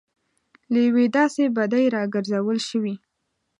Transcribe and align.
له 0.71 0.79
یوې 0.87 1.05
داسې 1.17 1.43
بدۍ 1.57 1.85
راګرځول 1.95 2.57
شوي. 2.69 2.95